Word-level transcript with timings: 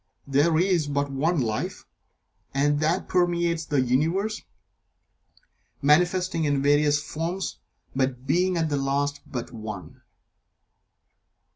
There 0.25 0.57
is 0.57 0.87
but 0.87 1.11
One 1.11 1.39
Life, 1.39 1.85
and 2.55 2.79
that 2.79 3.07
permeates 3.07 3.65
the 3.65 3.81
Universe, 3.81 4.41
manifesting 5.79 6.43
in 6.43 6.63
various 6.63 6.99
forms, 6.99 7.59
but 7.95 8.25
being, 8.25 8.57
at 8.57 8.69
the 8.69 8.77
last, 8.77 9.21
but 9.27 9.51
One. 9.51 10.01